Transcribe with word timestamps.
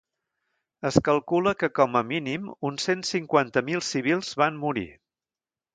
Es 0.89 0.95
calcula 1.09 1.53
que 1.63 1.69
com 1.81 1.99
a 1.99 2.03
mínim 2.13 2.49
uns 2.71 2.89
cent 2.91 3.07
cinquanta 3.13 3.65
mil 3.71 3.87
civils 3.93 4.37
van 4.45 4.61
morir. 4.67 4.91